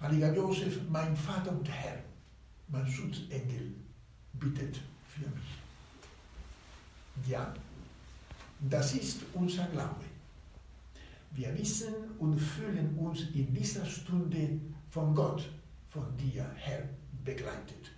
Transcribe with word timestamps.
heiliger 0.00 0.34
Josef, 0.34 0.80
mein 0.88 1.16
Vater 1.16 1.52
und 1.52 1.68
Herr, 1.68 1.98
mein 2.68 2.86
Schutzengel, 2.86 3.74
bittet 4.34 4.80
für 5.06 5.28
mich. 5.30 7.28
Ja, 7.28 7.54
das 8.60 8.94
ist 8.94 9.22
unser 9.32 9.66
Glaube. 9.66 10.04
Wir 11.32 11.56
wissen 11.58 11.92
und 12.18 12.38
fühlen 12.38 12.96
uns 12.98 13.20
in 13.34 13.52
dieser 13.52 13.84
Stunde 13.84 14.60
von 14.90 15.14
Gott, 15.14 15.50
von 15.90 16.16
dir, 16.16 16.50
Herr, 16.54 16.82
begleitet. 17.24 17.92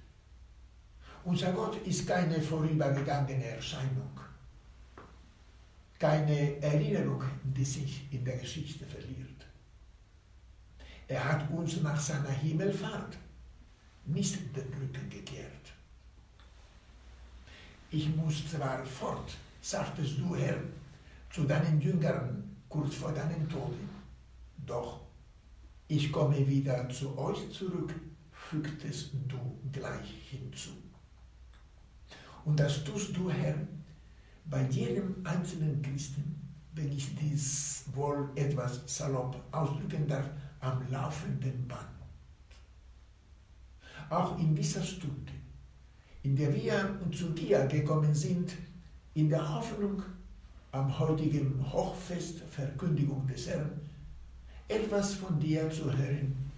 Unser 1.25 1.53
Gott 1.53 1.77
ist 1.87 2.07
keine 2.07 2.41
vorübergegangene 2.41 3.45
Erscheinung, 3.45 4.19
keine 5.99 6.61
Erinnerung, 6.63 7.23
die 7.45 7.65
sich 7.65 8.13
in 8.13 8.25
der 8.25 8.39
Geschichte 8.39 8.87
verliert. 8.87 9.38
Er 11.09 11.25
hat 11.25 11.51
uns 11.51 11.81
nach 11.81 11.99
seiner 11.99 12.31
Himmelfahrt 12.31 13.17
nicht 14.05 14.39
den 14.55 14.75
Rücken 14.75 15.09
gekehrt. 15.09 15.73
Ich 17.91 18.15
muss 18.15 18.51
zwar 18.51 18.85
fort, 18.85 19.35
sagtest 19.63 20.19
du, 20.19 20.37
Herr, 20.37 20.59
zu 21.31 21.45
deinen 21.45 21.81
Jüngern 21.81 22.57
kurz 22.69 22.97
vor 22.97 23.13
deinem 23.13 23.49
Tode, 23.49 23.77
doch 24.67 25.01
ich 25.89 26.13
komme 26.13 26.47
wieder 26.47 26.87
zu 26.91 27.17
euch 27.17 27.51
zurück, 27.51 27.95
fügtest 28.31 29.13
du 29.27 29.39
gleich 29.73 30.11
hinzu. 30.31 30.71
Und 32.45 32.61
das 32.61 32.85
tust 32.85 33.17
du, 33.17 33.31
Herr, 33.31 33.57
bei 34.45 34.63
jedem 34.69 35.17
einzelnen 35.25 35.81
Christen, 35.81 36.39
wenn 36.75 36.93
ich 36.93 37.15
dies 37.17 37.85
wohl 37.95 38.31
etwas 38.35 38.83
salopp 38.87 39.41
ausdrücken 39.51 40.07
darf, 40.07 40.29
am 40.61 40.91
laufenden 40.91 41.67
Band. 41.69 41.87
Auch 44.11 44.39
in 44.39 44.55
dieser 44.55 44.83
Stunde, 44.83 45.33
in 46.23 46.35
der 46.37 46.55
wir 46.55 46.99
zu 47.13 47.31
dir 47.31 47.67
gekommen 47.67 48.15
sind, 48.15 48.57
in 49.15 49.29
der 49.29 49.55
Hoffnung, 49.55 50.03
am 50.73 50.99
heutigen 50.99 51.65
Hochfest 51.73 52.41
Verkündigung 52.51 53.27
des 53.27 53.49
Herrn, 53.49 53.71
etwas 54.69 55.15
von 55.15 55.39
dir 55.41 55.71
zu 55.71 55.85
hören, 55.85 56.51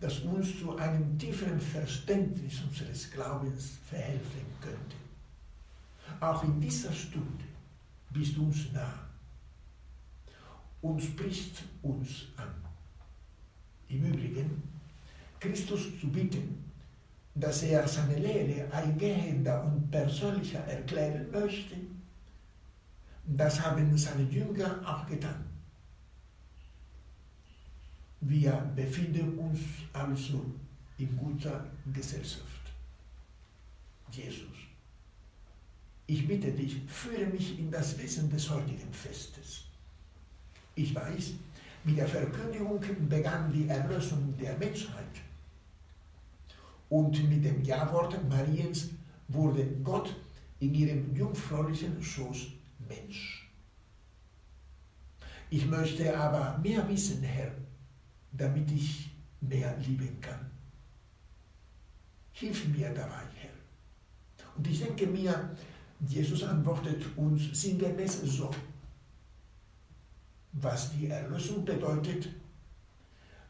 das 0.00 0.20
uns 0.20 0.58
zu 0.58 0.76
einem 0.76 1.18
tieferen 1.18 1.60
Verständnis 1.60 2.60
unseres 2.62 3.10
Glaubens 3.10 3.78
verhelfen 3.88 4.46
könnte. 4.60 4.96
Auch 6.20 6.44
in 6.44 6.60
dieser 6.60 6.92
Stunde 6.92 7.44
bist 8.10 8.36
du 8.36 8.44
uns 8.44 8.72
nah 8.72 9.06
und 10.80 11.02
sprichst 11.02 11.62
uns 11.82 12.26
an. 12.36 12.65
Im 13.88 14.04
Übrigen, 14.04 14.62
Christus 15.38 16.00
zu 16.00 16.08
bitten, 16.08 16.64
dass 17.34 17.62
er 17.62 17.86
seine 17.86 18.18
Lehre 18.18 18.72
eingehender 18.72 19.62
und 19.64 19.90
persönlicher 19.90 20.60
erklären 20.60 21.30
möchte, 21.30 21.76
das 23.26 23.60
haben 23.60 23.96
seine 23.96 24.22
Jünger 24.22 24.80
auch 24.84 25.06
getan. 25.06 25.44
Wir 28.20 28.52
befinden 28.74 29.38
uns 29.38 29.60
also 29.92 30.44
in 30.98 31.16
guter 31.16 31.66
Gesellschaft. 31.92 32.46
Jesus, 34.10 34.56
ich 36.06 36.26
bitte 36.26 36.52
dich, 36.52 36.80
führe 36.86 37.26
mich 37.26 37.58
in 37.58 37.70
das 37.70 37.98
Wesen 37.98 38.30
des 38.30 38.48
heutigen 38.48 38.92
Festes. 38.92 39.64
Ich 40.74 40.94
weiß, 40.94 41.32
mit 41.86 41.98
der 41.98 42.08
Verkündigung 42.08 42.80
begann 43.08 43.52
die 43.52 43.68
Erlösung 43.68 44.36
der 44.36 44.58
Menschheit. 44.58 45.22
Und 46.88 47.28
mit 47.28 47.44
dem 47.44 47.62
Ja-Wort 47.62 48.28
Mariens 48.28 48.90
wurde 49.28 49.64
Gott 49.84 50.14
in 50.58 50.74
ihrem 50.74 51.14
jungfräulichen 51.14 52.02
Schoß 52.02 52.48
Mensch. 52.88 53.48
Ich 55.48 55.64
möchte 55.66 56.16
aber 56.18 56.58
mehr 56.58 56.88
wissen, 56.88 57.22
Herr, 57.22 57.52
damit 58.32 58.68
ich 58.72 59.10
mehr 59.40 59.76
lieben 59.78 60.20
kann. 60.20 60.50
Hilf 62.32 62.66
mir 62.66 62.90
dabei, 62.90 63.22
Herr. 63.36 63.50
Und 64.56 64.66
ich 64.66 64.82
denke 64.82 65.06
mir, 65.06 65.56
Jesus 66.08 66.42
antwortet 66.42 67.04
uns 67.16 67.60
sinngemäß 67.60 68.22
so 68.22 68.50
was 70.60 70.92
die 70.92 71.08
Erlösung 71.08 71.64
bedeutet, 71.64 72.28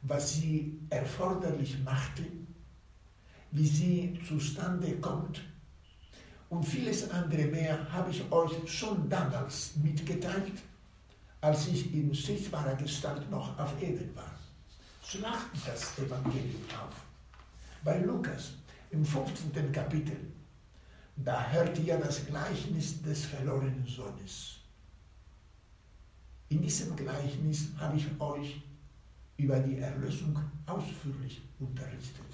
was 0.02 0.34
sie 0.34 0.78
erforderlich 0.90 1.78
machte, 1.84 2.24
wie 3.50 3.66
sie 3.66 4.18
zustande 4.26 4.96
kommt 4.98 5.40
und 6.48 6.64
vieles 6.64 7.10
andere 7.10 7.46
mehr 7.46 7.92
habe 7.92 8.10
ich 8.10 8.30
euch 8.30 8.52
schon 8.66 9.08
damals 9.08 9.76
mitgeteilt, 9.76 10.62
als 11.40 11.66
ich 11.68 11.92
in 11.92 12.14
sichtbarer 12.14 12.76
Gestalt 12.76 13.28
noch 13.30 13.58
auf 13.58 13.80
Erden 13.82 14.14
war. 14.14 14.32
Schlagt 15.04 15.56
das 15.66 15.98
Evangelium 15.98 16.62
auf. 16.70 16.94
Bei 17.84 17.98
Lukas 17.98 18.52
im 18.90 19.04
15. 19.04 19.72
Kapitel, 19.72 20.16
da 21.16 21.48
hört 21.50 21.78
ihr 21.78 21.98
das 21.98 22.26
Gleichnis 22.26 23.02
des 23.02 23.24
verlorenen 23.24 23.86
Sohnes. 23.86 24.56
In 26.48 26.62
diesem 26.62 26.94
Gleichnis 26.94 27.70
habe 27.76 27.96
ich 27.96 28.06
euch 28.20 28.60
über 29.36 29.58
die 29.58 29.78
Erlösung 29.78 30.38
ausführlich 30.64 31.42
unterrichtet. 31.58 32.24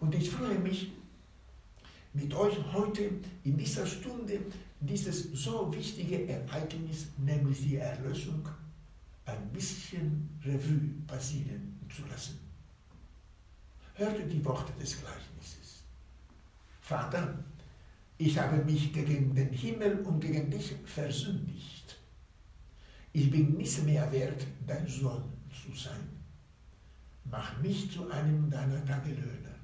Und 0.00 0.14
ich 0.14 0.28
freue 0.28 0.58
mich, 0.58 0.92
mit 2.12 2.34
euch 2.34 2.56
heute 2.72 3.10
in 3.44 3.56
dieser 3.56 3.86
Stunde 3.86 4.40
dieses 4.80 5.30
so 5.32 5.72
wichtige 5.72 6.26
Ereignis, 6.26 7.08
nämlich 7.18 7.60
die 7.62 7.76
Erlösung, 7.76 8.48
ein 9.24 9.48
bisschen 9.52 10.28
Revue 10.44 10.94
passieren 11.06 11.78
zu 11.94 12.02
lassen. 12.06 12.38
Hörte 13.94 14.24
die 14.24 14.44
Worte 14.44 14.72
des 14.80 15.00
Gleichnisses. 15.00 15.84
Vater, 16.80 17.38
ich 18.18 18.38
habe 18.38 18.64
mich 18.64 18.92
gegen 18.92 19.34
den 19.34 19.52
Himmel 19.52 20.00
und 20.00 20.20
gegen 20.20 20.50
dich 20.50 20.74
versündigt 20.84 21.85
ich 23.16 23.30
bin 23.30 23.56
nicht 23.56 23.82
mehr 23.86 24.12
wert, 24.12 24.46
dein 24.66 24.86
Sohn 24.86 25.24
zu 25.50 25.74
sein. 25.74 26.06
Mach 27.24 27.58
mich 27.62 27.90
zu 27.90 28.10
einem 28.10 28.50
deiner 28.50 28.84
Tagelöhner. 28.84 29.56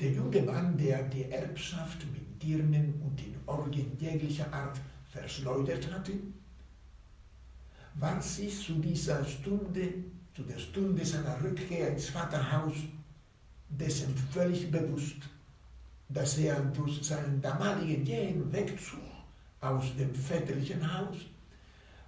Der 0.00 0.12
junge 0.12 0.40
Mann, 0.40 0.78
der 0.78 1.02
die 1.10 1.30
Erbschaft 1.30 2.06
mit 2.10 2.42
Dirnen 2.42 2.94
und 3.02 3.20
in 3.20 3.36
Orgien 3.44 3.92
jeglicher 4.00 4.50
Art 4.50 4.80
verschleudert 5.10 5.92
hatte, 5.92 6.12
war 7.96 8.22
sich 8.22 8.58
zu 8.64 8.76
dieser 8.76 9.22
Stunde, 9.22 9.92
zu 10.34 10.44
der 10.44 10.58
Stunde 10.58 11.04
seiner 11.04 11.38
Rückkehr 11.42 11.90
ins 11.90 12.08
Vaterhaus, 12.08 12.76
dessen 13.68 14.16
völlig 14.16 14.70
bewusst, 14.70 15.20
dass 16.08 16.38
er 16.38 16.58
durch 16.60 17.02
seinen 17.02 17.42
damaligen 17.42 18.06
jähen 18.06 18.50
Wegzug 18.50 19.00
aus 19.60 19.94
dem 19.98 20.14
väterlichen 20.14 20.82
Haus 20.98 21.18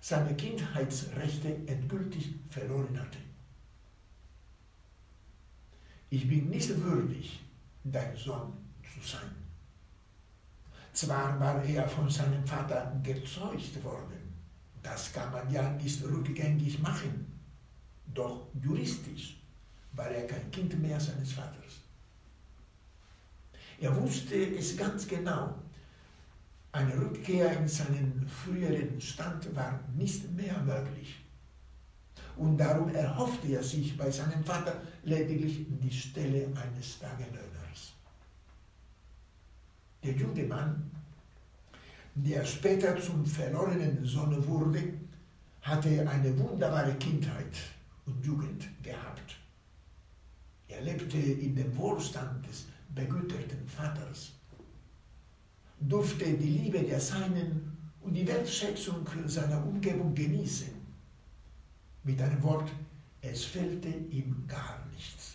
seine 0.06 0.34
Kindheitsrechte 0.36 1.48
endgültig 1.66 2.34
verloren 2.50 3.00
hatte. 3.00 3.16
Ich 6.10 6.28
bin 6.28 6.50
nicht 6.50 6.68
würdig, 6.82 7.40
dein 7.84 8.14
Sohn 8.14 8.52
zu 8.82 9.08
sein. 9.08 9.30
Zwar 10.92 11.40
war 11.40 11.64
er 11.64 11.88
von 11.88 12.10
seinem 12.10 12.46
Vater 12.46 13.00
gezeugt 13.02 13.82
worden, 13.82 14.34
das 14.82 15.10
kann 15.10 15.32
man 15.32 15.50
ja 15.50 15.70
nicht 15.70 16.04
rückgängig 16.04 16.80
machen, 16.80 17.40
doch 18.12 18.48
juristisch 18.62 19.38
war 19.92 20.10
er 20.10 20.26
kein 20.26 20.50
Kind 20.50 20.78
mehr 20.82 21.00
seines 21.00 21.32
Vaters. 21.32 21.80
Er 23.80 23.96
wusste 23.96 24.36
es 24.54 24.76
ganz 24.76 25.08
genau, 25.08 25.63
eine 26.74 27.00
Rückkehr 27.00 27.56
in 27.56 27.68
seinen 27.68 28.26
früheren 28.28 29.00
Stand 29.00 29.54
war 29.54 29.78
nicht 29.96 30.30
mehr 30.32 30.58
möglich. 30.62 31.20
und 32.36 32.58
darum 32.58 32.92
erhoffte 32.92 33.46
er 33.46 33.62
sich 33.62 33.96
bei 33.96 34.10
seinem 34.10 34.44
Vater 34.44 34.82
lediglich 35.04 35.66
die 35.68 35.92
Stelle 35.92 36.48
eines 36.48 36.98
Tagelöhners. 36.98 37.94
Der 40.02 40.14
junge 40.14 40.42
Mann, 40.44 40.90
der 42.16 42.44
später 42.44 43.00
zum 43.00 43.24
verlorenen 43.24 44.04
Sohn 44.04 44.44
wurde, 44.48 44.94
hatte 45.62 46.08
eine 46.08 46.36
wunderbare 46.38 46.94
Kindheit 46.94 47.54
und 48.04 48.26
Jugend 48.26 48.66
gehabt. 48.82 49.36
Er 50.66 50.82
lebte 50.82 51.18
in 51.18 51.54
dem 51.54 51.76
Wohlstand 51.76 52.44
des 52.48 52.66
begüterten 52.92 53.66
Vaters, 53.68 54.32
durfte 55.88 56.24
die 56.24 56.58
Liebe 56.58 56.82
der 56.82 57.00
Seinen 57.00 57.76
und 58.00 58.14
die 58.14 58.26
Wertschätzung 58.26 59.06
seiner 59.26 59.64
Umgebung 59.64 60.14
genießen. 60.14 60.68
Mit 62.02 62.20
einem 62.20 62.42
Wort, 62.42 62.70
es 63.20 63.44
fehlte 63.44 63.88
ihm 63.88 64.44
gar 64.46 64.84
nichts. 64.92 65.34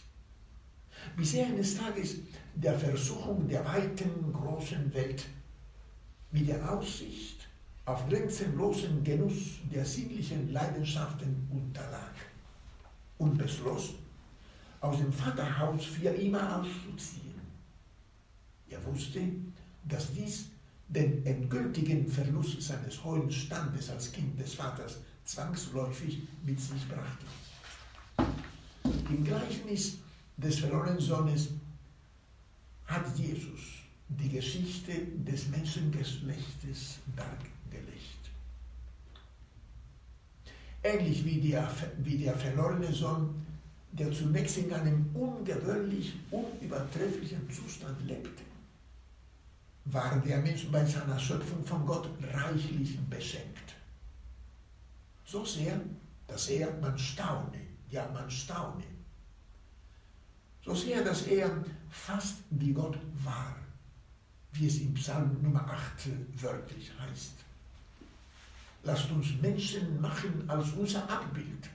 Bis 1.15 1.33
er 1.33 1.47
eines 1.47 1.77
Tages 1.77 2.17
der 2.55 2.77
Versuchung 2.77 3.47
der 3.47 3.65
weiten, 3.65 4.31
großen 4.31 4.93
Welt 4.93 5.25
mit 6.31 6.47
der 6.47 6.71
Aussicht 6.71 7.47
auf 7.85 8.07
grenzenlosen 8.07 9.03
Genuss 9.03 9.59
der 9.73 9.83
sinnlichen 9.83 10.53
Leidenschaften 10.53 11.47
unterlag 11.49 12.13
und 13.17 13.37
beschloss, 13.37 13.95
aus 14.79 14.97
dem 14.97 15.11
Vaterhaus 15.11 15.85
für 15.85 16.09
immer 16.09 16.61
auszuziehen. 16.61 17.41
Er 18.69 18.85
wusste, 18.85 19.21
dass 19.89 20.13
dies 20.13 20.45
den 20.87 21.25
endgültigen 21.25 22.07
Verlust 22.07 22.61
seines 22.61 23.03
hohen 23.03 23.29
Standes 23.31 23.89
als 23.89 24.11
Kind 24.11 24.39
des 24.39 24.53
Vaters 24.53 24.99
zwangsläufig 25.25 26.23
mit 26.43 26.59
sich 26.59 26.87
brachte. 26.87 27.25
Im 29.09 29.23
Gleichnis 29.23 29.97
des 30.37 30.59
verlorenen 30.59 30.99
Sohnes 30.99 31.49
hat 32.85 33.05
Jesus 33.17 33.59
die 34.07 34.29
Geschichte 34.29 34.93
des 35.17 35.49
Menschengeschlechtes 35.49 36.97
dargelegt. 37.15 38.05
Ähnlich 40.81 41.23
wie 41.25 41.41
der, 41.41 41.69
wie 41.99 42.17
der 42.17 42.35
verlorene 42.35 42.91
Sohn, 42.91 43.45
der 43.91 44.11
zunächst 44.11 44.57
in 44.57 44.73
einem 44.73 45.05
ungewöhnlich 45.13 46.13
unübertrefflichen 46.31 47.49
Zustand 47.51 47.97
lebte 48.07 48.48
war 49.85 50.19
der 50.19 50.37
Mensch 50.39 50.67
bei 50.71 50.85
seiner 50.85 51.19
Schöpfung 51.19 51.65
von 51.65 51.85
Gott 51.85 52.09
reichlich 52.33 52.99
beschenkt. 53.09 53.75
So 55.25 55.45
sehr, 55.45 55.79
dass 56.27 56.47
er, 56.49 56.71
man 56.79 56.97
staune, 56.97 57.61
ja, 57.89 58.07
man 58.11 58.29
staune. 58.29 58.83
So 60.63 60.75
sehr, 60.75 61.03
dass 61.03 61.23
er 61.23 61.63
fast 61.89 62.37
wie 62.49 62.73
Gott 62.73 62.97
war, 63.23 63.55
wie 64.53 64.67
es 64.67 64.79
im 64.79 64.93
Psalm 64.93 65.41
Nummer 65.41 65.65
8 65.67 66.09
wörtlich 66.41 66.91
heißt. 66.99 67.33
Lasst 68.83 69.11
uns 69.11 69.33
Menschen 69.41 69.99
machen 69.99 70.49
als 70.49 70.71
unser 70.71 71.09
Abbild. 71.09 71.69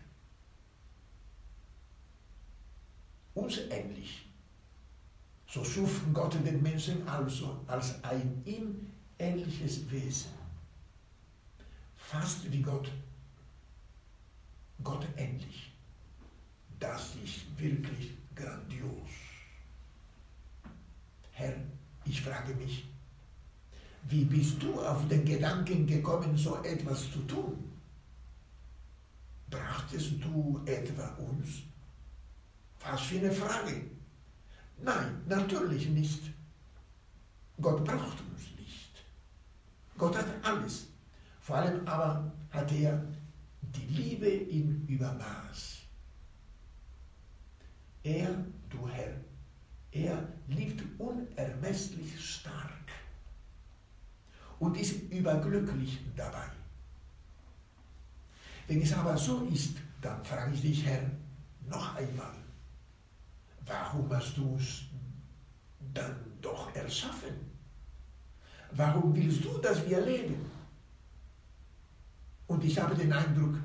Uns 3.35 3.59
ähnlich 3.71 4.27
so 5.55 5.65
schuf 5.65 6.01
Gott 6.13 6.35
den 6.45 6.61
Menschen 6.63 7.07
also 7.07 7.61
als 7.69 8.03
ein 8.03 8.43
ihm 8.45 8.91
ähnliches 9.17 9.89
Wesen. 9.89 10.33
Fast 11.95 12.51
wie 12.51 12.61
Gott. 12.61 12.91
Gott 14.83 15.07
ähnlich. 15.17 15.73
Das 16.81 17.15
ist 17.25 17.57
wirklich 17.57 18.15
grandios. 18.35 19.11
Herr, 21.31 21.55
ich 22.05 22.21
frage 22.21 22.53
mich, 22.57 22.89
wie 24.09 24.25
bist 24.25 24.61
du 24.61 24.81
auf 24.81 25.07
den 25.07 25.25
Gedanken 25.25 25.87
gekommen, 25.87 26.37
so 26.37 26.63
etwas 26.65 27.13
zu 27.13 27.21
tun? 27.21 27.73
Brachtest 29.49 30.15
du 30.21 30.61
etwa 30.67 31.07
uns? 31.15 31.63
Was 32.81 33.03
für 33.03 33.19
eine 33.19 33.31
Frage. 33.31 33.94
Nein, 34.83 35.23
natürlich 35.29 35.89
nicht. 35.89 36.33
Gott 37.61 37.85
braucht 37.85 38.21
uns 38.21 38.43
nicht. 38.59 39.05
Gott 39.97 40.17
hat 40.17 40.27
alles. 40.43 40.89
Vor 41.41 41.57
allem 41.57 41.87
aber 41.87 42.33
hat 42.51 42.73
er 42.73 43.05
die 43.61 43.87
Liebe 43.87 44.27
im 44.27 44.87
Übermaß. 44.87 45.79
Er, 48.03 48.45
du 48.69 48.89
Herr, 48.89 49.15
er 49.93 50.29
liebt 50.49 50.83
unermesslich 50.99 52.23
stark 52.23 52.91
und 54.59 54.77
ist 54.77 55.11
überglücklich 55.11 56.01
dabei. 56.17 56.49
Wenn 58.67 58.83
es 58.83 58.93
aber 58.93 59.17
so 59.17 59.45
ist, 59.53 59.77
dann 60.01 60.25
frage 60.25 60.55
ich 60.55 60.61
dich, 60.63 60.85
Herr, 60.85 61.11
noch 61.69 61.95
einmal, 61.95 62.35
warum 63.67 64.13
hast 64.15 64.37
du 64.37 64.57
es 64.57 64.83
dann 65.93 66.17
doch 66.41 66.75
erschaffen? 66.75 67.35
Warum 68.73 69.15
willst 69.15 69.45
du, 69.45 69.59
dass 69.59 69.89
wir 69.89 70.01
leben? 70.01 70.51
Und 72.47 72.65
ich 72.65 72.79
habe 72.79 72.95
den 72.95 73.13
Eindruck, 73.13 73.57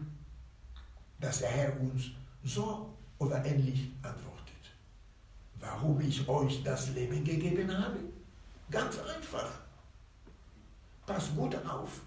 dass 1.20 1.40
der 1.40 1.50
Herr 1.50 1.80
uns 1.80 2.12
so 2.44 2.96
oder 3.18 3.44
ähnlich 3.44 3.92
antwortet. 4.02 4.40
Warum 5.56 6.00
ich 6.00 6.28
euch 6.28 6.64
das 6.64 6.90
Leben 6.92 7.24
gegeben 7.24 7.76
habe? 7.76 8.00
Ganz 8.72 8.98
einfach. 9.00 9.50
Passt 11.06 11.36
gut 11.36 11.56
auf. 11.66 12.02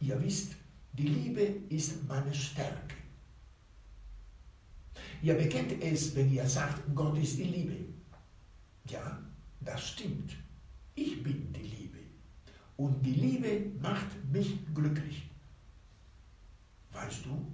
Ihr 0.00 0.20
wisst, 0.22 0.56
die 0.94 1.06
Liebe 1.06 1.42
ist 1.68 2.08
meine 2.08 2.34
Stärke. 2.34 2.99
Ihr 5.22 5.34
bekennt 5.34 5.82
es, 5.82 6.14
wenn 6.14 6.32
ihr 6.32 6.46
sagt, 6.46 6.82
Gott 6.94 7.18
ist 7.18 7.38
die 7.38 7.44
Liebe. 7.44 7.76
Ja, 8.88 9.18
das 9.60 9.88
stimmt. 9.88 10.36
Ich 10.94 11.22
bin 11.22 11.52
die 11.52 11.62
Liebe. 11.62 11.98
Und 12.76 13.04
die 13.04 13.12
Liebe 13.12 13.70
macht 13.80 14.08
mich 14.32 14.58
glücklich. 14.74 15.28
Weißt 16.92 17.26
du, 17.26 17.46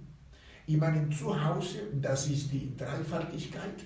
in 0.66 0.78
meinem 0.78 1.10
Zuhause, 1.12 1.88
das 2.00 2.28
ist 2.28 2.52
die 2.52 2.76
Dreifaltigkeit, 2.76 3.84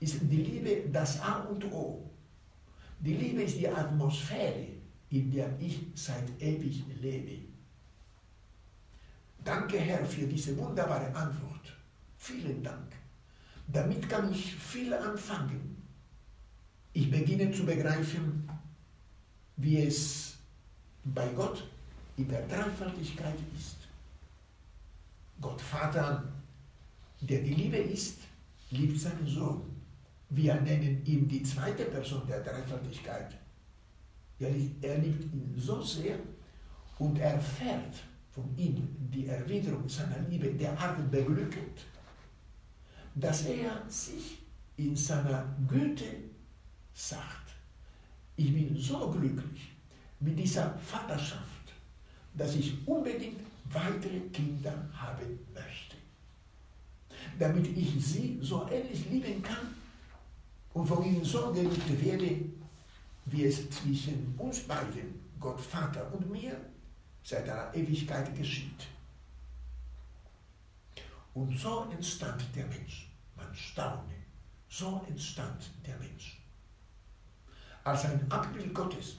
ist 0.00 0.20
die 0.22 0.36
Liebe 0.36 0.88
das 0.90 1.20
A 1.20 1.40
und 1.44 1.64
O. 1.72 2.10
Die 3.00 3.14
Liebe 3.14 3.42
ist 3.42 3.58
die 3.58 3.68
Atmosphäre, 3.68 4.66
in 5.10 5.30
der 5.30 5.58
ich 5.58 5.80
seit 5.94 6.30
ewig 6.40 6.84
lebe. 7.00 7.46
Danke, 9.42 9.78
Herr, 9.78 10.04
für 10.04 10.26
diese 10.26 10.56
wunderbare 10.58 11.14
Antwort. 11.14 11.77
Vielen 12.18 12.62
Dank. 12.62 12.92
Damit 13.66 14.08
kann 14.08 14.30
ich 14.32 14.54
viel 14.54 14.92
anfangen. 14.92 15.82
Ich 16.92 17.10
beginne 17.10 17.50
zu 17.52 17.64
begreifen, 17.64 18.48
wie 19.56 19.82
es 19.82 20.36
bei 21.04 21.28
Gott 21.28 21.64
in 22.16 22.28
der 22.28 22.46
Dreifaltigkeit 22.46 23.38
ist. 23.56 23.76
Gott 25.40 25.60
Vater, 25.60 26.24
der 27.20 27.42
die 27.42 27.54
Liebe 27.54 27.76
ist, 27.76 28.18
liebt 28.70 28.98
seinen 28.98 29.26
Sohn. 29.26 29.62
Wir 30.30 30.60
nennen 30.60 31.04
ihn 31.04 31.28
die 31.28 31.42
zweite 31.42 31.84
Person 31.84 32.26
der 32.26 32.40
Dreifaltigkeit. 32.40 33.34
Er, 34.40 34.98
liebt 34.98 35.32
ihn 35.32 35.54
so 35.56 35.80
sehr 35.82 36.18
und 36.98 37.18
erfährt 37.18 37.94
von 38.30 38.56
ihm 38.56 38.88
die 39.12 39.26
Erwiderung 39.26 39.88
seiner 39.88 40.20
Liebe 40.28 40.52
derart 40.52 41.10
beglückend, 41.10 41.80
dass 43.20 43.46
er 43.46 43.82
sich 43.88 44.38
in 44.76 44.94
seiner 44.94 45.44
Güte 45.66 46.04
sagt, 46.94 47.50
ich 48.36 48.52
bin 48.52 48.76
so 48.76 49.10
glücklich 49.10 49.72
mit 50.20 50.38
dieser 50.38 50.78
Vaterschaft, 50.78 51.42
dass 52.34 52.54
ich 52.54 52.86
unbedingt 52.86 53.40
weitere 53.64 54.20
Kinder 54.32 54.72
haben 54.92 55.38
möchte, 55.52 55.96
damit 57.38 57.66
ich 57.76 58.04
sie 58.04 58.38
so 58.40 58.68
ähnlich 58.70 59.10
lieben 59.10 59.42
kann 59.42 59.74
und 60.74 60.86
von 60.86 61.04
ihnen 61.04 61.24
so 61.24 61.52
geliebt 61.52 62.04
werde, 62.04 62.40
wie 63.26 63.44
es 63.44 63.68
zwischen 63.70 64.34
uns 64.38 64.60
beiden, 64.60 65.20
Gott 65.40 65.60
Vater 65.60 66.12
und 66.14 66.30
mir, 66.30 66.56
seit 67.24 67.48
einer 67.48 67.74
Ewigkeit 67.74 68.34
geschieht. 68.36 68.86
Und 71.34 71.56
so 71.58 71.88
entstand 71.92 72.42
der 72.54 72.66
Mensch. 72.66 73.07
Staune. 73.54 74.14
So 74.68 75.04
entstand 75.08 75.70
der 75.86 75.96
Mensch. 75.98 76.40
Als 77.84 78.04
ein 78.04 78.30
Abbild 78.30 78.74
Gottes, 78.74 79.16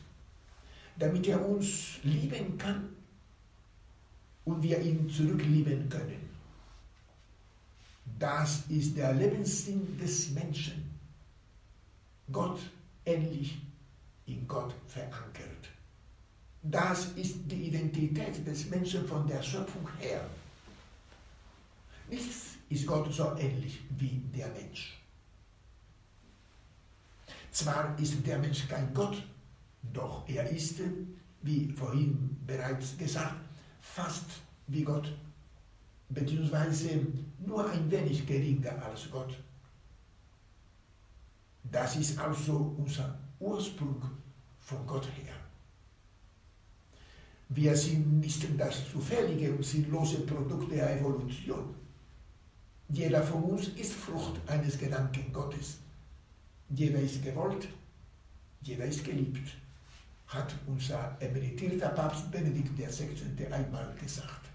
damit 0.98 1.28
er 1.28 1.44
uns 1.44 2.00
lieben 2.04 2.58
kann 2.58 2.90
und 4.46 4.62
wir 4.62 4.80
ihn 4.80 5.10
zurücklieben 5.10 5.90
können. 5.90 6.30
Das 8.20 8.64
ist 8.70 8.98
der 8.98 9.14
Lebenssinn 9.14 9.98
des 9.98 10.32
Menschen. 10.32 10.90
Gott 12.32 12.60
ähnlich 13.06 13.60
in 14.26 14.48
Gott 14.48 14.74
verankert. 14.88 15.70
Das 16.62 17.14
ist 17.14 17.38
die 17.46 17.68
Identität 17.68 18.46
des 18.46 18.70
Menschen 18.70 19.08
von 19.08 19.26
der 19.26 19.42
Schöpfung 19.42 19.88
her. 20.00 20.28
Nichts 22.10 22.59
ist 22.70 22.86
Gott 22.86 23.12
so 23.14 23.36
ähnlich 23.38 23.80
wie 23.98 24.22
der 24.36 24.48
Mensch. 24.50 25.00
Zwar 27.52 27.98
ist 28.00 28.26
der 28.26 28.38
Mensch 28.38 28.68
kein 28.68 28.94
Gott, 28.94 29.24
doch 29.82 30.28
er 30.30 30.48
ist, 30.50 30.80
wie 31.42 31.72
vorhin 31.72 32.38
bereits 32.46 32.98
gesagt, 32.98 33.42
fast 33.82 34.26
wie 34.68 34.84
Gott, 34.84 35.12
beziehungsweise 36.10 37.08
nur 37.40 37.70
ein 37.70 37.90
wenig 37.90 38.26
geringer 38.26 38.82
als 38.84 39.10
Gott. 39.10 39.36
Das 41.64 41.96
ist 41.96 42.18
also 42.20 42.76
unser 42.78 43.18
Ursprung 43.40 44.02
von 44.60 44.86
Gott 44.86 45.08
her. 45.24 45.34
Wir 47.50 47.76
sind 47.76 48.20
nicht 48.20 48.48
das 48.60 48.92
zufällige 48.92 49.52
und 49.52 49.66
sinnlose 49.66 50.20
Produkt 50.20 50.72
der 50.72 51.00
Evolution. 51.00 51.79
Jeder 52.92 53.22
von 53.22 53.44
uns 53.44 53.68
ist 53.70 53.94
Frucht 53.94 54.40
eines 54.48 54.78
Gedanken 54.78 55.32
Gottes. 55.32 55.78
Jeder 56.70 57.00
ist 57.00 57.24
gewollt, 57.24 57.68
jeder 58.62 58.86
ist 58.86 59.04
geliebt, 59.04 59.48
hat 60.26 60.56
unser 60.66 61.16
emeritierter 61.20 61.90
Papst 61.90 62.32
Benedikt 62.32 62.76
XVI. 62.76 63.46
einmal 63.52 63.94
gesagt. 63.96 64.50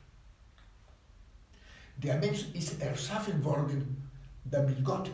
Der 1.97 2.19
Mensch 2.19 2.49
ist 2.55 2.81
erschaffen 2.81 3.43
worden, 3.45 4.11
damit 4.45 4.85
Gott 4.85 5.11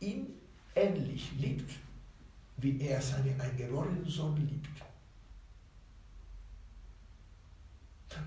ihn 0.00 0.28
ähnlich 0.74 1.32
liebt, 1.38 1.70
wie 2.56 2.80
er 2.80 3.02
seinen 3.02 3.38
eingeborenen 3.38 4.06
Sohn 4.08 4.36
liebt. 4.36 4.82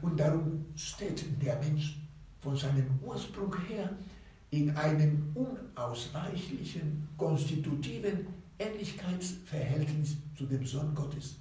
Und 0.03 0.19
darum 0.19 0.67
steht 0.75 1.25
der 1.41 1.57
Mensch 1.57 2.00
von 2.41 2.57
seinem 2.57 2.99
Ursprung 3.01 3.55
her 3.67 3.89
in 4.49 4.75
einem 4.75 5.31
unausweichlichen, 5.33 7.07
konstitutiven 7.17 8.27
Ähnlichkeitsverhältnis 8.59 10.17
zu 10.37 10.45
dem 10.45 10.65
Sohn 10.65 10.93
Gottes. 10.93 11.35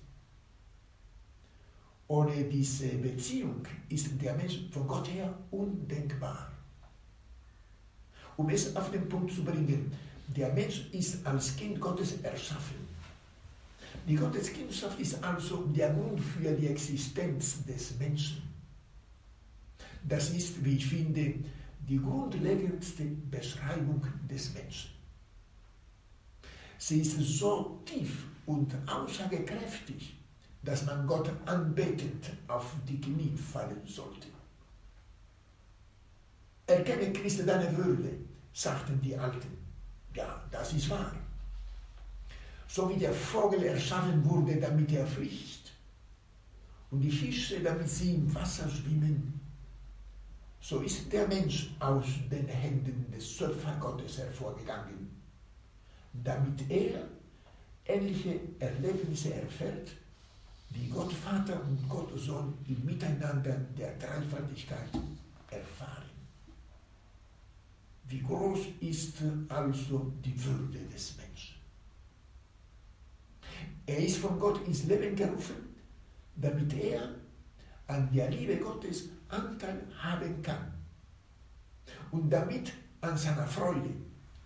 Ohne 2.06 2.44
diese 2.44 2.88
Beziehung 2.88 3.62
ist 3.88 4.08
der 4.20 4.34
Mensch 4.34 4.60
von 4.70 4.86
Gott 4.86 5.08
her 5.08 5.32
undenkbar. 5.50 6.50
Um 8.36 8.48
es 8.48 8.74
auf 8.74 8.90
den 8.90 9.08
Punkt 9.08 9.32
zu 9.32 9.44
bringen, 9.44 9.92
der 10.36 10.52
Mensch 10.52 10.88
ist 10.92 11.24
als 11.26 11.56
Kind 11.56 11.80
Gottes 11.80 12.20
erschaffen. 12.22 12.76
Die 14.08 14.16
Gotteskindschaft 14.16 14.98
ist 14.98 15.22
also 15.22 15.66
der 15.74 15.92
Grund 15.92 16.20
für 16.20 16.52
die 16.52 16.68
Existenz 16.68 17.64
des 17.64 17.98
Menschen. 17.98 18.49
Das 20.08 20.30
ist, 20.30 20.64
wie 20.64 20.76
ich 20.76 20.86
finde, 20.86 21.34
die 21.88 21.98
grundlegendste 21.98 23.04
Beschreibung 23.04 24.06
des 24.28 24.54
Menschen. 24.54 24.90
Sie 26.78 27.00
ist 27.00 27.18
so 27.18 27.82
tief 27.84 28.24
und 28.46 28.74
aussagekräftig, 28.88 30.16
dass 30.62 30.86
man 30.86 31.06
Gott 31.06 31.30
anbetend 31.46 32.30
auf 32.48 32.74
die 32.88 33.00
Knie 33.00 33.36
fallen 33.36 33.86
sollte. 33.86 34.28
Erkenne 36.66 37.12
Christ 37.12 37.46
deine 37.46 37.76
Würde, 37.76 38.10
sagten 38.52 39.00
die 39.00 39.16
Alten. 39.16 39.48
Ja, 40.14 40.42
das 40.50 40.72
ist 40.72 40.88
wahr. 40.88 41.14
So 42.68 42.88
wie 42.88 42.98
der 42.98 43.12
Vogel 43.12 43.64
erschaffen 43.64 44.24
wurde, 44.24 44.56
damit 44.60 44.92
er 44.92 45.06
fliegt, 45.06 45.72
und 46.90 47.00
die 47.00 47.10
Fische, 47.10 47.60
damit 47.60 47.88
sie 47.88 48.14
im 48.14 48.34
Wasser 48.34 48.68
schwimmen, 48.68 49.39
so 50.60 50.80
ist 50.80 51.10
der 51.12 51.26
Mensch 51.26 51.70
aus 51.80 52.04
den 52.30 52.46
Händen 52.46 53.10
des 53.10 53.32
Schöpfergottes 53.32 54.18
hervorgegangen, 54.18 55.10
damit 56.12 56.70
er 56.70 57.08
ähnliche 57.86 58.40
Erlebnisse 58.58 59.34
erfährt, 59.34 59.90
wie 60.70 60.88
Gott 60.88 61.12
Vater 61.12 61.60
und 61.64 61.88
Gott 61.88 62.10
Sohn 62.18 62.54
im 62.68 62.84
Miteinander 62.84 63.56
der 63.76 63.96
Dreifaltigkeit 63.96 64.90
erfahren. 65.50 66.10
Wie 68.04 68.22
groß 68.22 68.58
ist 68.80 69.16
also 69.48 70.12
die 70.24 70.44
Würde 70.44 70.78
des 70.92 71.16
Menschen? 71.16 71.56
Er 73.86 73.98
ist 73.98 74.18
von 74.18 74.38
Gott 74.38 74.66
ins 74.66 74.84
Leben 74.84 75.16
gerufen, 75.16 75.74
damit 76.36 76.72
er 76.74 77.08
an 77.90 78.08
der 78.12 78.30
Liebe 78.30 78.56
Gottes 78.56 79.08
Anteil 79.28 79.82
haben 79.98 80.42
kann. 80.42 80.72
Und 82.10 82.30
damit 82.30 82.72
an 83.00 83.16
seiner 83.16 83.46
Freude, 83.46 83.90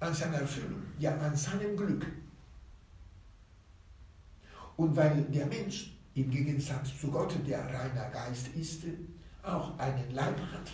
an 0.01 0.15
seiner 0.15 0.39
Erfüllung, 0.39 0.83
ja 0.99 1.17
an 1.19 1.37
seinem 1.37 1.77
Glück. 1.77 2.07
Und 4.77 4.97
weil 4.97 5.23
der 5.25 5.47
Mensch 5.47 5.93
im 6.15 6.31
Gegensatz 6.31 6.99
zu 7.01 7.11
Gott, 7.11 7.35
der 7.47 7.61
reiner 7.65 8.11
Geist 8.11 8.49
ist, 8.49 8.83
auch 9.43 9.79
einen 9.79 10.11
Leib 10.13 10.39
hat, 10.53 10.73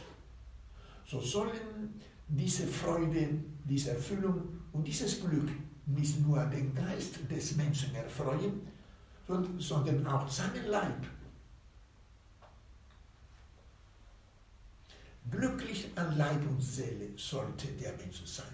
so 1.06 1.20
sollen 1.20 2.00
diese 2.28 2.66
Freude, 2.66 3.28
diese 3.64 3.90
Erfüllung 3.92 4.42
und 4.72 4.86
dieses 4.86 5.20
Glück 5.20 5.48
nicht 5.86 6.20
nur 6.20 6.44
den 6.46 6.74
Geist 6.74 7.18
des 7.28 7.56
Menschen 7.56 7.94
erfreuen, 7.94 8.60
sondern 9.58 10.06
auch 10.06 10.28
seinen 10.28 10.66
Leib 10.68 11.06
Glücklich 15.30 15.88
an 15.94 16.16
Leib 16.16 16.44
und 16.48 16.60
Seele 16.60 17.10
sollte 17.16 17.68
der 17.68 17.92
Mensch 17.96 18.24
sein. 18.24 18.46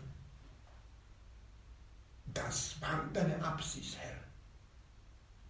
Das 2.35 2.77
war 2.81 3.09
deine 3.15 3.43
Absicht, 3.43 3.97
Herr. 3.99 4.21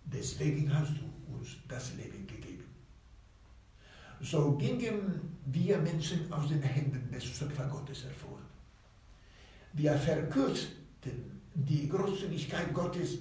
Deswegen 0.05 0.73
hast 0.73 0.93
du 0.93 1.35
uns 1.35 1.57
das 1.67 1.95
Leben 1.95 2.27
gegeben. 2.29 2.65
So 4.21 4.53
gingen 4.57 5.37
wir 5.47 5.79
Menschen 5.79 6.33
aus 6.33 6.49
den 6.49 6.63
Händen 6.63 7.11
des 7.11 7.25
Schöpfergottes 7.25 8.05
hervor. 8.05 8.39
Wir 9.73 9.95
verkürzten 9.99 11.41
die 11.55 11.89
Großzügigkeit 11.89 12.73
Gottes, 12.73 13.19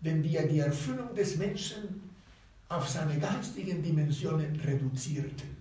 wenn 0.00 0.22
wir 0.22 0.48
die 0.48 0.60
Erfüllung 0.60 1.14
des 1.14 1.36
Menschen 1.36 2.10
auf 2.68 2.88
seine 2.88 3.18
geistigen 3.18 3.82
Dimensionen 3.82 4.58
reduzierten 4.60 5.55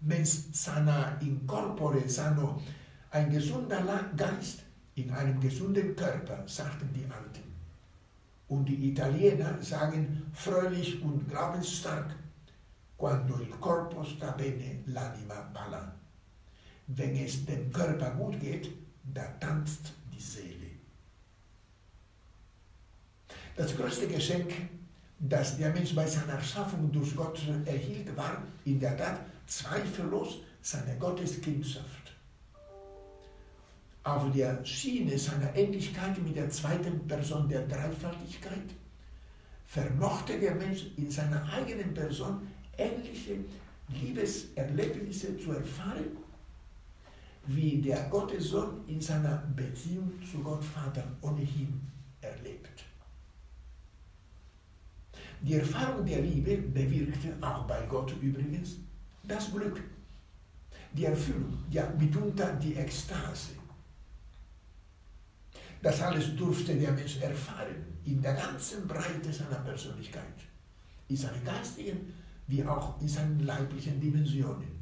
mens 0.00 0.48
sana 0.52 1.18
in 1.20 1.46
corpore 1.46 2.08
sano, 2.08 2.62
ein 3.10 3.30
gesunder 3.30 4.10
Geist 4.16 4.62
in 4.94 5.10
einem 5.10 5.40
gesunden 5.40 5.94
Körper, 5.94 6.42
sagten 6.46 6.92
die 6.92 7.04
Alten. 7.04 7.46
Und 8.48 8.66
die 8.66 8.90
Italiener 8.90 9.60
sagen 9.62 10.22
fröhlich 10.32 11.02
und 11.02 11.28
glaubensstark, 11.28 12.14
quando 12.96 13.40
il 13.40 13.58
corpo 13.58 14.04
sta 14.04 14.30
bene, 14.32 14.82
l'anima 14.86 15.42
balla. 15.52 15.94
Wenn 16.86 17.16
es 17.16 17.44
dem 17.44 17.72
Körper 17.72 18.10
gut 18.10 18.40
geht, 18.40 18.70
da 19.02 19.24
tanzt 19.40 19.92
die 20.12 20.20
Seele. 20.20 20.70
Das 23.56 23.76
größte 23.76 24.06
Geschenk, 24.06 24.52
das 25.18 25.56
der 25.56 25.72
Mensch 25.72 25.94
bei 25.94 26.06
seiner 26.06 26.40
Schaffung 26.40 26.92
durch 26.92 27.16
Gott 27.16 27.40
erhielt, 27.64 28.16
war 28.16 28.42
in 28.64 28.78
der 28.78 28.96
Tat 28.96 29.20
zweifellos 29.46 30.38
seine 30.60 30.98
Gotteskindschaft. 30.98 32.14
Auf 34.02 34.30
der 34.32 34.64
Schiene 34.64 35.18
seiner 35.18 35.54
Ähnlichkeit 35.56 36.18
mit 36.22 36.36
der 36.36 36.48
zweiten 36.50 37.06
Person 37.08 37.48
der 37.48 37.66
Dreifaltigkeit 37.66 38.70
vermochte 39.66 40.38
der 40.38 40.54
Mensch 40.54 40.86
in 40.96 41.10
seiner 41.10 41.44
eigenen 41.52 41.92
Person 41.92 42.46
ähnliche 42.78 43.38
Liebeserlebnisse 43.88 45.36
zu 45.38 45.52
erfahren, 45.52 46.16
wie 47.46 47.80
der 47.80 48.08
Gottessohn 48.08 48.84
in 48.86 49.00
seiner 49.00 49.38
Beziehung 49.54 50.12
zu 50.30 50.38
Gott 50.38 50.64
Vater 50.64 51.04
ohnehin 51.20 51.80
erlebt. 52.20 52.84
Die 55.42 55.54
Erfahrung 55.54 56.04
der 56.06 56.22
Liebe 56.22 56.56
bewirkte 56.56 57.34
auch 57.40 57.64
bei 57.66 57.80
Gott 57.88 58.12
übrigens 58.20 58.76
das 59.26 59.50
Glück, 59.50 59.82
die 60.92 61.04
Erfüllung, 61.04 61.58
ja 61.70 61.88
mitunter 61.98 62.52
die 62.54 62.74
Ekstase. 62.74 63.52
Das 65.82 66.00
alles 66.00 66.34
durfte 66.36 66.74
der 66.74 66.92
Mensch 66.92 67.18
erfahren 67.20 67.76
in 68.04 68.22
der 68.22 68.34
ganzen 68.34 68.86
Breite 68.86 69.32
seiner 69.32 69.60
Persönlichkeit, 69.60 70.38
in 71.08 71.16
seinen 71.16 71.44
geistigen 71.44 72.12
wie 72.46 72.64
auch 72.64 73.00
in 73.00 73.08
seinen 73.08 73.40
leiblichen 73.40 74.00
Dimensionen, 74.00 74.76